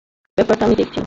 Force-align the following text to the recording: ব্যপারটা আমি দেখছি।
ব্যপারটা 0.37 0.63
আমি 0.65 0.75
দেখছি। 0.75 0.99